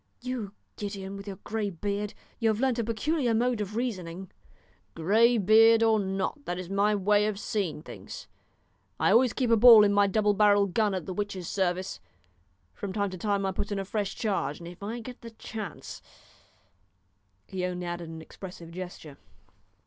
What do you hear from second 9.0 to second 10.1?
always keep a ball in my